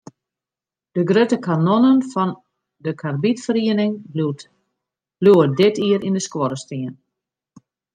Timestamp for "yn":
6.07-6.17